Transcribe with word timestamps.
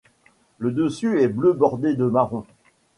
Le 0.57 0.71
dessus 0.71 1.21
est 1.21 1.27
bleu 1.27 1.53
bordé 1.53 1.93
de 1.93 2.05
marron. 2.05 2.43